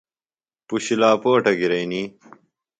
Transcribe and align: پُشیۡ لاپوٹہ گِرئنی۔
پُشیۡ 0.67 0.99
لاپوٹہ 1.01 1.51
گِرئنی۔ 1.59 2.01